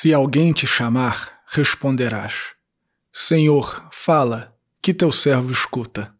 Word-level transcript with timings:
Se 0.00 0.14
alguém 0.14 0.52
te 0.52 0.64
chamar, 0.64 1.40
responderás: 1.48 2.54
Senhor, 3.12 3.88
fala, 3.90 4.56
que 4.80 4.94
teu 4.94 5.10
servo 5.10 5.50
escuta. 5.50 6.14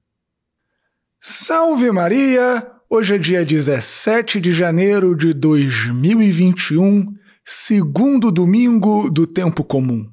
Salve 1.21 1.93
Maria! 1.93 2.73
Hoje 2.91 3.15
é 3.15 3.19
dia 3.19 3.45
17 3.45 4.41
de 4.41 4.53
janeiro 4.53 5.15
de 5.15 5.33
2021, 5.33 7.13
segundo 7.45 8.33
domingo 8.33 9.09
do 9.09 9.29
tempo 9.29 9.63
comum. 9.63 10.11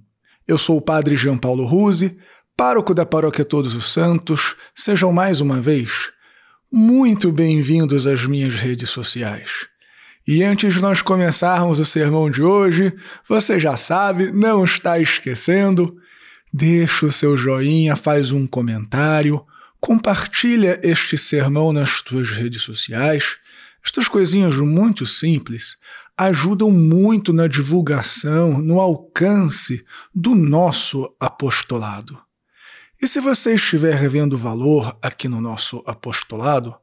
Eu 0.47 0.59
sou 0.59 0.77
o 0.77 0.81
Padre 0.81 1.15
Jean 1.15 1.39
Paulo 1.39 1.65
Ruse, 1.65 2.19
pároco 2.55 2.93
da 2.93 3.03
Paróquia 3.03 3.43
Todos 3.43 3.73
os 3.73 3.91
Santos. 3.91 4.55
Sejam 4.75 5.11
mais 5.11 5.41
uma 5.41 5.59
vez 5.59 6.11
muito 6.71 7.31
bem-vindos 7.31 8.05
às 8.05 8.27
minhas 8.27 8.53
redes 8.53 8.91
sociais. 8.91 9.67
E 10.27 10.43
antes 10.43 10.73
de 10.73 10.81
nós 10.81 11.03
começarmos 11.03 11.79
o 11.79 11.85
sermão 11.85 12.31
de 12.31 12.41
hoje, 12.41 12.95
você 13.29 13.59
já 13.59 13.77
sabe, 13.77 14.31
não 14.31 14.63
está 14.63 14.99
esquecendo, 14.99 15.97
deixa 16.51 17.05
o 17.05 17.11
seu 17.11 17.37
joinha, 17.37 17.95
faz 17.95 18.31
um 18.31 18.47
comentário, 18.47 19.45
compartilha 19.79 20.79
este 20.81 21.15
sermão 21.15 21.71
nas 21.71 22.01
tuas 22.01 22.31
redes 22.31 22.63
sociais. 22.63 23.37
Estas 23.85 24.07
coisinhas 24.07 24.55
muito 24.55 25.05
simples 25.05 25.77
ajudam 26.17 26.71
muito 26.71 27.31
na 27.31 27.45
divulgação, 27.45 28.59
no 28.59 28.79
alcance 28.79 29.85
do 30.13 30.33
nosso 30.33 31.13
apostolado. 31.19 32.17
E 32.99 33.07
se 33.07 33.19
você 33.19 33.53
estiver 33.53 34.09
vendo 34.09 34.35
valor 34.35 34.97
aqui 35.03 35.27
no 35.27 35.39
nosso 35.39 35.83
apostolado, 35.85 36.73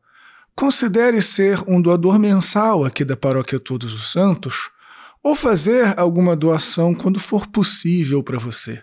Considere 0.55 1.23
ser 1.23 1.61
um 1.67 1.81
doador 1.81 2.19
mensal 2.19 2.85
aqui 2.85 3.05
da 3.05 3.17
Paróquia 3.17 3.59
Todos 3.59 3.95
os 3.95 4.13
Santos 4.13 4.71
ou 5.23 5.35
fazer 5.35 5.99
alguma 5.99 6.37
doação 6.37 6.95
quando 6.95 7.19
for 7.19 7.47
possível 7.47 8.23
para 8.23 8.39
você. 8.39 8.83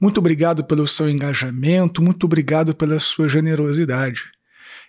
Muito 0.00 0.18
obrigado 0.18 0.64
pelo 0.64 0.86
seu 0.86 1.08
engajamento, 1.08 2.02
muito 2.02 2.24
obrigado 2.24 2.74
pela 2.74 2.98
sua 3.00 3.28
generosidade. 3.28 4.30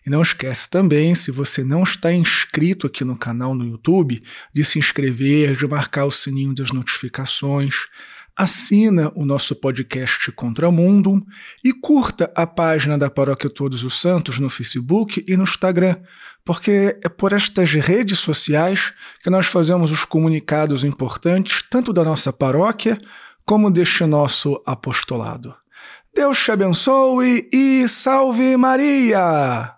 E 0.06 0.10
não 0.10 0.22
esquece 0.22 0.70
também, 0.70 1.14
se 1.14 1.32
você 1.32 1.64
não 1.64 1.84
está 1.84 2.12
inscrito 2.12 2.88
aqui 2.88 3.04
no 3.04 3.18
canal 3.18 3.54
no 3.54 3.66
YouTube, 3.66 4.22
de 4.54 4.64
se 4.64 4.80
inscrever, 4.80 5.56
de 5.56 5.68
marcar 5.68 6.06
o 6.06 6.12
sininho 6.12 6.56
das 6.56 6.72
notificações, 6.72 7.76
assina 8.42 9.12
o 9.16 9.24
nosso 9.24 9.56
podcast 9.56 10.32
Contramundo 10.32 11.24
e 11.64 11.72
curta 11.72 12.32
a 12.36 12.48
página 12.48 12.98
da 12.98 13.08
Paróquia 13.08 13.48
Todos 13.48 13.84
os 13.84 14.02
Santos 14.02 14.40
no 14.40 14.50
Facebook 14.50 15.24
e 15.28 15.38
no 15.38 15.44
Instagram, 15.44 15.96
porque 16.44 16.98
é 17.04 17.08
por 17.08 17.34
estas 17.34 17.72
redes 17.74 18.18
sociais 18.18 18.94
que 19.24 19.30
nós 19.30 19.46
fazemos 19.46 19.92
os 19.92 20.06
comunicados 20.06 20.84
importantes, 20.84 21.64
tanto 21.70 21.94
da 21.94 22.04
nossa 22.04 22.34
paróquia 22.34 22.98
como 23.46 23.70
deste 23.70 24.06
nosso 24.06 24.60
apostolado. 24.66 25.54
Deus 26.12 26.44
te 26.44 26.52
abençoe 26.52 27.48
e 27.54 27.88
salve 27.88 28.58
Maria! 28.58 29.76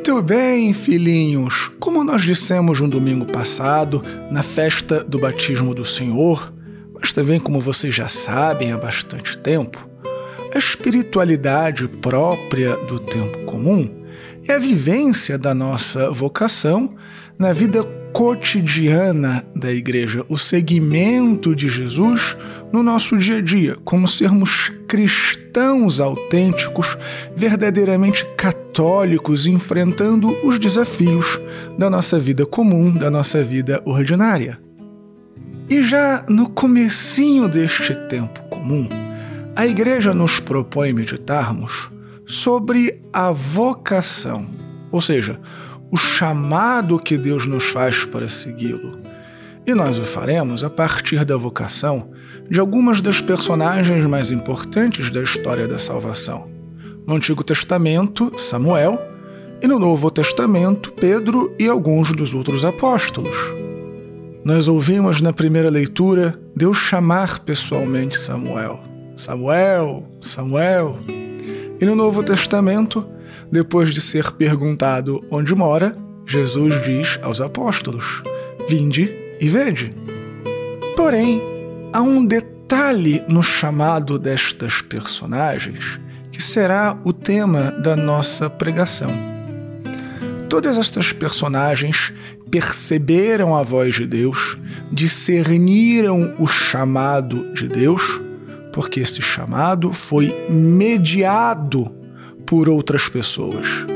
Muito 0.00 0.22
bem, 0.22 0.72
filhinhos. 0.72 1.70
Como 1.78 2.02
nós 2.02 2.22
dissemos 2.22 2.80
no 2.80 2.88
domingo 2.88 3.26
passado, 3.26 4.02
na 4.30 4.42
festa 4.42 5.04
do 5.04 5.18
batismo 5.18 5.74
do 5.74 5.84
Senhor, 5.84 6.54
mas 6.98 7.12
também 7.12 7.38
como 7.38 7.60
vocês 7.60 7.94
já 7.94 8.08
sabem 8.08 8.72
há 8.72 8.78
bastante 8.78 9.36
tempo, 9.38 9.86
a 10.54 10.58
espiritualidade 10.58 11.86
própria 11.86 12.78
do 12.86 12.98
tempo 12.98 13.44
comum 13.44 13.90
é 14.48 14.54
a 14.54 14.58
vivência 14.58 15.36
da 15.36 15.52
nossa 15.52 16.10
vocação 16.10 16.96
na 17.38 17.52
vida 17.52 17.84
cotidiana 18.12 19.44
da 19.54 19.72
igreja, 19.72 20.24
o 20.28 20.36
seguimento 20.36 21.54
de 21.54 21.68
Jesus 21.68 22.36
no 22.72 22.82
nosso 22.82 23.16
dia 23.16 23.36
a 23.36 23.40
dia, 23.40 23.76
como 23.84 24.06
sermos 24.06 24.72
cristãos 24.86 26.00
autênticos, 26.00 26.96
verdadeiramente 27.34 28.24
católicos, 28.36 29.46
enfrentando 29.46 30.36
os 30.44 30.58
desafios 30.58 31.40
da 31.78 31.88
nossa 31.88 32.18
vida 32.18 32.44
comum, 32.44 32.92
da 32.92 33.10
nossa 33.10 33.42
vida 33.42 33.82
ordinária. 33.84 34.58
E 35.68 35.82
já 35.82 36.24
no 36.28 36.48
comecinho 36.48 37.48
deste 37.48 37.94
tempo 38.08 38.42
comum, 38.50 38.88
a 39.54 39.66
igreja 39.66 40.12
nos 40.12 40.40
propõe 40.40 40.92
meditarmos 40.92 41.90
sobre 42.26 43.00
a 43.12 43.30
vocação, 43.30 44.48
ou 44.90 45.00
seja, 45.00 45.40
o 45.90 45.96
chamado 45.96 46.98
que 46.98 47.18
Deus 47.18 47.46
nos 47.46 47.64
faz 47.64 48.04
para 48.04 48.28
segui-lo. 48.28 49.00
E 49.66 49.74
nós 49.74 49.98
o 49.98 50.02
faremos 50.02 50.64
a 50.64 50.70
partir 50.70 51.24
da 51.24 51.36
vocação 51.36 52.10
de 52.48 52.58
algumas 52.58 53.02
das 53.02 53.20
personagens 53.20 54.04
mais 54.06 54.30
importantes 54.30 55.10
da 55.10 55.22
história 55.22 55.68
da 55.68 55.78
salvação. 55.78 56.48
No 57.06 57.14
Antigo 57.16 57.44
Testamento, 57.44 58.32
Samuel, 58.36 58.98
e 59.62 59.66
no 59.66 59.78
Novo 59.78 60.10
Testamento, 60.10 60.92
Pedro 60.92 61.54
e 61.58 61.68
alguns 61.68 62.12
dos 62.12 62.32
outros 62.32 62.64
apóstolos. 62.64 63.36
Nós 64.42 64.68
ouvimos 64.68 65.20
na 65.20 65.34
primeira 65.34 65.70
leitura 65.70 66.34
Deus 66.56 66.78
chamar 66.78 67.40
pessoalmente 67.40 68.16
Samuel. 68.16 68.80
Samuel, 69.14 70.04
Samuel. 70.20 70.98
E 71.78 71.84
no 71.84 71.94
Novo 71.94 72.22
Testamento, 72.22 73.06
depois 73.50 73.92
de 73.94 74.00
ser 74.00 74.30
perguntado 74.32 75.24
onde 75.30 75.54
mora, 75.54 75.96
Jesus 76.26 76.82
diz 76.84 77.18
aos 77.22 77.40
apóstolos: 77.40 78.22
Vinde 78.68 79.12
e 79.40 79.48
vede. 79.48 79.90
Porém, 80.96 81.40
há 81.92 82.00
um 82.00 82.24
detalhe 82.24 83.24
no 83.28 83.42
chamado 83.42 84.18
destas 84.18 84.80
personagens 84.82 85.98
que 86.30 86.42
será 86.42 86.96
o 87.04 87.12
tema 87.12 87.70
da 87.70 87.96
nossa 87.96 88.48
pregação. 88.48 89.10
Todas 90.48 90.78
estas 90.78 91.12
personagens 91.12 92.12
perceberam 92.50 93.54
a 93.54 93.62
voz 93.62 93.94
de 93.94 94.06
Deus, 94.06 94.58
discerniram 94.90 96.34
o 96.38 96.46
chamado 96.46 97.52
de 97.54 97.68
Deus, 97.68 98.20
porque 98.72 99.00
esse 99.00 99.22
chamado 99.22 99.92
foi 99.92 100.34
mediado 100.48 101.99
por 102.50 102.68
outras 102.68 103.08
pessoas. 103.08 103.86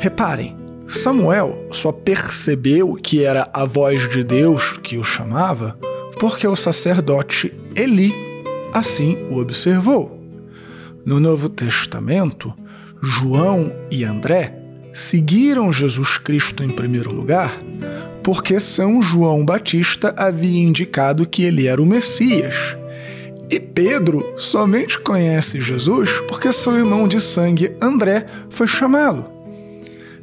Reparem, 0.00 0.56
Samuel 0.86 1.68
só 1.70 1.92
percebeu 1.92 2.94
que 2.94 3.22
era 3.22 3.46
a 3.52 3.66
voz 3.66 4.08
de 4.08 4.24
Deus 4.24 4.78
que 4.82 4.96
o 4.96 5.04
chamava 5.04 5.78
porque 6.18 6.48
o 6.48 6.56
sacerdote 6.56 7.52
Eli 7.76 8.14
assim 8.72 9.18
o 9.30 9.38
observou. 9.38 10.18
No 11.04 11.20
Novo 11.20 11.50
Testamento, 11.50 12.54
João 13.02 13.70
e 13.90 14.02
André 14.02 14.58
seguiram 14.90 15.70
Jesus 15.70 16.16
Cristo 16.16 16.64
em 16.64 16.70
primeiro 16.70 17.14
lugar 17.14 17.54
porque 18.22 18.58
São 18.58 19.02
João 19.02 19.44
Batista 19.44 20.14
havia 20.16 20.58
indicado 20.58 21.28
que 21.28 21.42
ele 21.42 21.66
era 21.66 21.82
o 21.82 21.86
Messias 21.86 22.77
e 23.50 23.58
Pedro 23.58 24.34
somente 24.36 24.98
conhece 24.98 25.60
Jesus 25.60 26.20
porque 26.28 26.52
seu 26.52 26.76
irmão 26.76 27.08
de 27.08 27.20
sangue 27.20 27.72
André 27.80 28.26
foi 28.50 28.66
chamá-lo. 28.66 29.24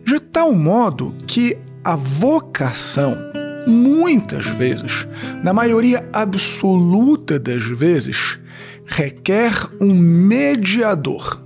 De 0.03 0.19
tal 0.19 0.53
modo 0.53 1.15
que 1.25 1.57
a 1.83 1.95
vocação, 1.95 3.17
muitas 3.65 4.45
vezes, 4.45 5.07
na 5.43 5.53
maioria 5.53 6.07
absoluta 6.13 7.39
das 7.39 7.63
vezes, 7.63 8.39
requer 8.85 9.53
um 9.81 9.93
mediador. 9.93 11.41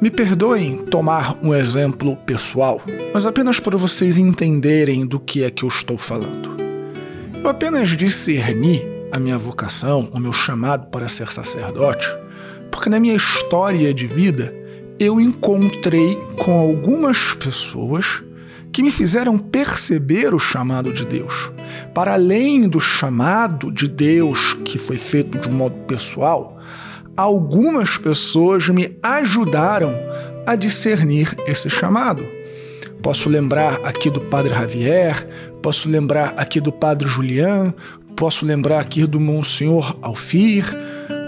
Me 0.00 0.10
perdoem 0.10 0.78
tomar 0.78 1.38
um 1.42 1.54
exemplo 1.54 2.16
pessoal, 2.16 2.82
mas 3.14 3.26
apenas 3.26 3.60
para 3.60 3.78
vocês 3.78 4.18
entenderem 4.18 5.06
do 5.06 5.20
que 5.20 5.44
é 5.44 5.50
que 5.50 5.64
eu 5.64 5.68
estou 5.68 5.96
falando. 5.96 6.56
Eu 7.42 7.48
apenas 7.48 7.90
discerni 7.90 8.95
a 9.12 9.18
minha 9.18 9.38
vocação, 9.38 10.08
o 10.12 10.18
meu 10.18 10.32
chamado 10.32 10.86
para 10.88 11.08
ser 11.08 11.32
sacerdote, 11.32 12.08
porque 12.70 12.90
na 12.90 13.00
minha 13.00 13.14
história 13.14 13.92
de 13.92 14.06
vida 14.06 14.54
eu 14.98 15.20
encontrei 15.20 16.16
com 16.38 16.58
algumas 16.58 17.34
pessoas 17.34 18.22
que 18.72 18.82
me 18.82 18.90
fizeram 18.90 19.38
perceber 19.38 20.34
o 20.34 20.38
chamado 20.38 20.92
de 20.92 21.04
Deus. 21.04 21.50
Para 21.94 22.14
além 22.14 22.68
do 22.68 22.80
chamado 22.80 23.70
de 23.72 23.88
Deus 23.88 24.54
que 24.64 24.78
foi 24.78 24.98
feito 24.98 25.38
de 25.38 25.48
um 25.48 25.52
modo 25.52 25.76
pessoal, 25.86 26.58
algumas 27.16 27.96
pessoas 27.96 28.68
me 28.68 28.96
ajudaram 29.02 29.94
a 30.46 30.54
discernir 30.54 31.34
esse 31.46 31.70
chamado. 31.70 32.24
Posso 33.02 33.28
lembrar 33.28 33.80
aqui 33.84 34.10
do 34.10 34.20
Padre 34.20 34.54
Javier, 34.54 35.26
posso 35.62 35.88
lembrar 35.88 36.34
aqui 36.36 36.60
do 36.60 36.72
Padre 36.72 37.08
Julian, 37.08 37.74
Posso 38.16 38.46
lembrar 38.46 38.80
aqui 38.80 39.06
do 39.06 39.20
Monsenhor 39.20 39.96
Alfir, 40.02 40.74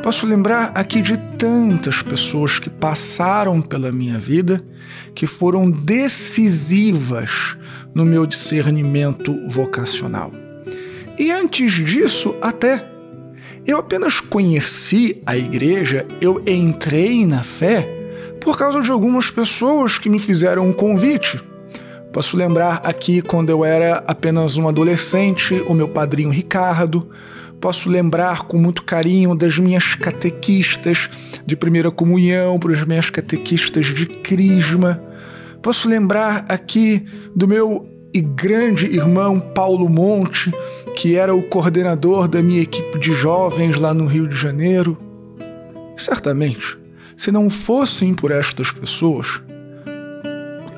Posso 0.02 0.26
lembrar 0.26 0.72
aqui 0.74 1.02
de 1.02 1.16
tantas 1.36 2.02
pessoas 2.02 2.58
que 2.58 2.70
passaram 2.70 3.60
pela 3.60 3.90
minha 3.90 4.16
vida, 4.18 4.64
que 5.14 5.26
foram 5.26 5.70
decisivas 5.70 7.58
no 7.94 8.06
meu 8.06 8.24
discernimento 8.24 9.36
vocacional. 9.48 10.32
E 11.18 11.30
antes 11.30 11.72
disso, 11.72 12.34
até 12.40 12.88
eu 13.66 13.76
apenas 13.76 14.20
conheci 14.20 15.20
a 15.26 15.36
igreja, 15.36 16.06
eu 16.20 16.42
entrei 16.46 17.26
na 17.26 17.42
fé 17.42 17.86
por 18.40 18.56
causa 18.56 18.80
de 18.80 18.90
algumas 18.90 19.30
pessoas 19.30 19.98
que 19.98 20.08
me 20.08 20.18
fizeram 20.18 20.66
um 20.66 20.72
convite. 20.72 21.38
Posso 22.12 22.36
lembrar 22.36 22.80
aqui 22.84 23.20
quando 23.20 23.50
eu 23.50 23.64
era 23.64 24.02
apenas 24.06 24.56
um 24.56 24.66
adolescente, 24.66 25.62
o 25.68 25.74
meu 25.74 25.88
padrinho 25.88 26.30
Ricardo. 26.30 27.08
Posso 27.60 27.90
lembrar 27.90 28.42
com 28.42 28.56
muito 28.56 28.82
carinho 28.82 29.34
das 29.34 29.58
minhas 29.58 29.94
catequistas 29.94 31.08
de 31.46 31.56
primeira 31.56 31.90
comunhão, 31.90 32.58
para 32.58 32.72
as 32.72 32.84
minhas 32.84 33.10
catequistas 33.10 33.86
de 33.86 34.06
crisma. 34.06 35.02
Posso 35.62 35.88
lembrar 35.88 36.46
aqui 36.48 37.04
do 37.34 37.46
meu 37.46 37.86
e 38.14 38.22
grande 38.22 38.86
irmão 38.86 39.38
Paulo 39.38 39.88
Monte, 39.88 40.52
que 40.96 41.16
era 41.16 41.34
o 41.34 41.42
coordenador 41.42 42.26
da 42.26 42.42
minha 42.42 42.62
equipe 42.62 42.98
de 42.98 43.12
jovens 43.12 43.76
lá 43.76 43.92
no 43.92 44.06
Rio 44.06 44.26
de 44.26 44.36
Janeiro. 44.36 44.96
Certamente, 45.96 46.78
se 47.16 47.30
não 47.30 47.50
fossem 47.50 48.14
por 48.14 48.30
estas 48.30 48.70
pessoas, 48.72 49.42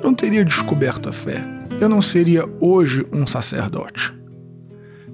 eu 0.01 0.05
não 0.05 0.15
teria 0.15 0.45
descoberto 0.45 1.11
a 1.11 1.13
fé. 1.13 1.45
Eu 1.79 1.89
não 1.89 2.01
seria 2.01 2.49
hoje 2.59 3.07
um 3.13 3.27
sacerdote. 3.27 4.13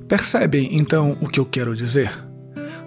Percebem 0.08 0.78
então 0.78 1.18
o 1.20 1.28
que 1.28 1.40
eu 1.40 1.44
quero 1.44 1.74
dizer? 1.74 2.10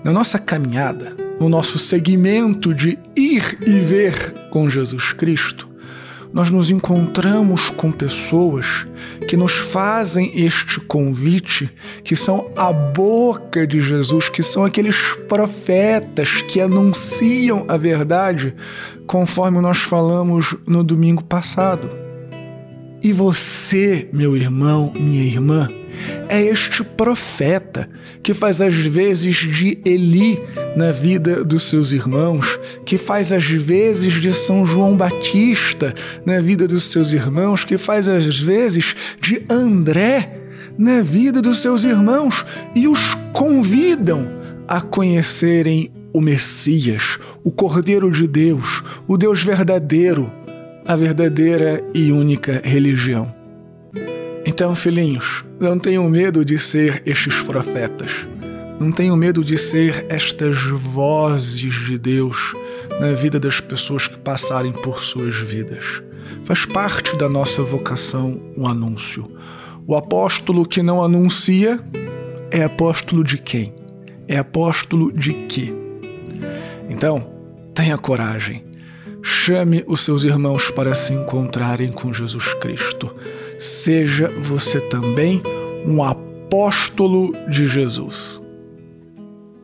Na 0.03 0.11
nossa 0.13 0.39
caminhada, 0.39 1.15
no 1.39 1.49
nosso 1.49 1.77
segmento 1.77 2.73
de 2.73 2.97
ir 3.15 3.57
e 3.65 3.79
ver 3.79 4.33
com 4.49 4.69
Jesus 4.69 5.11
Cristo, 5.11 5.68
nós 6.31 6.49
nos 6.49 6.69
encontramos 6.69 7.69
com 7.71 7.91
pessoas 7.91 8.85
que 9.27 9.35
nos 9.35 9.53
fazem 9.53 10.31
este 10.35 10.79
convite, 10.79 11.69
que 12.03 12.15
são 12.15 12.51
a 12.55 12.71
boca 12.71 13.65
de 13.65 13.81
Jesus, 13.81 14.29
que 14.29 14.43
são 14.43 14.63
aqueles 14.63 15.13
profetas 15.27 16.41
que 16.43 16.61
anunciam 16.61 17.65
a 17.67 17.77
verdade, 17.77 18.53
conforme 19.07 19.59
nós 19.59 19.79
falamos 19.79 20.55
no 20.67 20.83
domingo 20.83 21.23
passado. 21.23 21.89
E 23.01 23.13
você, 23.13 24.09
meu 24.11 24.35
irmão, 24.35 24.91
minha 24.95 25.23
irmã, 25.23 25.69
é 26.27 26.41
este 26.41 26.83
profeta 26.83 27.89
que 28.21 28.33
faz 28.33 28.61
às 28.61 28.75
vezes 28.75 29.35
de 29.35 29.77
Eli 29.85 30.39
na 30.75 30.91
vida 30.91 31.43
dos 31.43 31.63
seus 31.63 31.91
irmãos, 31.91 32.59
que 32.85 32.97
faz 32.97 33.31
às 33.31 33.45
vezes 33.45 34.13
de 34.13 34.33
São 34.33 34.65
João 34.65 34.95
Batista 34.95 35.93
na 36.25 36.39
vida 36.39 36.67
dos 36.67 36.83
seus 36.83 37.13
irmãos, 37.13 37.63
que 37.63 37.77
faz 37.77 38.07
às 38.07 38.39
vezes 38.39 38.95
de 39.21 39.43
André 39.49 40.37
na 40.77 41.01
vida 41.01 41.41
dos 41.41 41.59
seus 41.59 41.83
irmãos 41.83 42.45
e 42.75 42.87
os 42.87 43.15
convidam 43.33 44.27
a 44.67 44.81
conhecerem 44.81 45.91
o 46.13 46.21
Messias, 46.21 47.17
o 47.43 47.51
Cordeiro 47.51 48.11
de 48.11 48.27
Deus, 48.27 48.83
o 49.07 49.17
Deus 49.17 49.43
verdadeiro, 49.43 50.31
a 50.85 50.95
verdadeira 50.95 51.83
e 51.93 52.11
única 52.11 52.61
religião. 52.63 53.38
Então, 54.45 54.73
filhinhos, 54.75 55.43
não 55.59 55.77
tenham 55.77 56.09
medo 56.09 56.43
de 56.43 56.57
ser 56.57 57.03
estes 57.05 57.41
profetas. 57.41 58.25
Não 58.79 58.91
tenham 58.91 59.17
medo 59.17 59.43
de 59.43 59.57
ser 59.57 60.05
estas 60.09 60.61
vozes 60.63 61.73
de 61.85 61.97
Deus 61.97 62.53
na 62.99 63.11
vida 63.13 63.39
das 63.39 63.59
pessoas 63.59 64.07
que 64.07 64.17
passarem 64.17 64.71
por 64.71 65.03
suas 65.03 65.35
vidas. 65.35 66.01
Faz 66.45 66.65
parte 66.65 67.17
da 67.17 67.27
nossa 67.27 67.61
vocação 67.61 68.39
o 68.55 68.65
anúncio. 68.67 69.29
O 69.85 69.95
apóstolo 69.95 70.65
que 70.65 70.81
não 70.81 71.03
anuncia 71.03 71.79
é 72.51 72.63
apóstolo 72.63 73.23
de 73.23 73.37
quem? 73.37 73.73
É 74.27 74.37
apóstolo 74.37 75.11
de 75.11 75.33
quê? 75.33 75.73
Então, 76.89 77.29
tenha 77.73 77.97
coragem. 77.97 78.68
Chame 79.41 79.85
os 79.87 80.01
seus 80.01 80.25
irmãos 80.25 80.69
para 80.69 80.93
se 80.93 81.13
encontrarem 81.13 81.93
com 81.93 82.11
Jesus 82.11 82.53
Cristo 82.55 83.09
seja 83.57 84.27
você 84.41 84.81
também 84.81 85.41
um 85.85 86.03
apóstolo 86.03 87.31
de 87.49 87.65
Jesus. 87.65 88.43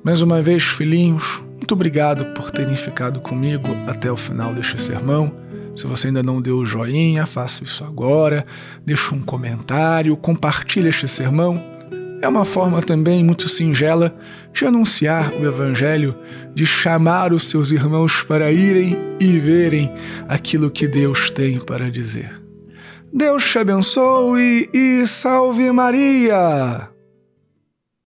Mais 0.01 0.21
uma 0.21 0.41
vez, 0.41 0.63
filhinhos, 0.63 1.43
muito 1.57 1.73
obrigado 1.73 2.25
por 2.33 2.51
terem 2.51 2.73
ficado 2.73 3.19
comigo 3.19 3.67
até 3.85 4.09
o 4.09 4.15
final 4.15 4.53
deste 4.55 4.81
sermão. 4.81 5.35
Se 5.75 5.85
você 5.85 6.07
ainda 6.07 6.23
não 6.23 6.41
deu 6.41 6.59
o 6.59 6.65
joinha, 6.65 7.25
faça 7.25 7.65
isso 7.65 7.83
agora, 7.83 8.45
deixe 8.85 9.13
um 9.13 9.21
comentário, 9.21 10.15
compartilhe 10.15 10.87
este 10.87 11.05
sermão. 11.05 11.61
É 12.25 12.27
uma 12.27 12.43
forma 12.43 12.81
também 12.81 13.23
muito 13.23 13.47
singela 13.47 14.17
de 14.51 14.65
anunciar 14.65 15.31
o 15.33 15.45
Evangelho, 15.45 16.15
de 16.55 16.65
chamar 16.65 17.31
os 17.31 17.47
seus 17.47 17.69
irmãos 17.69 18.23
para 18.23 18.51
irem 18.51 18.97
e 19.19 19.37
verem 19.37 19.93
aquilo 20.27 20.71
que 20.71 20.87
Deus 20.87 21.29
tem 21.29 21.59
para 21.59 21.91
dizer. 21.91 22.41
Deus 23.13 23.47
te 23.47 23.59
abençoe 23.59 24.67
e 24.73 25.05
salve 25.05 25.71
Maria! 25.71 26.94